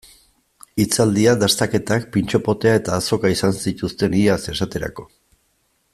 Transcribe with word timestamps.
Hitzaldiak, 0.83 1.37
dastaketak, 1.43 2.07
pintxo 2.15 2.41
potea 2.49 2.73
eta 2.79 2.97
azoka 3.03 3.33
izan 3.35 3.55
zituzten 3.67 4.19
iaz, 4.25 4.41
esaterako. 4.57 5.11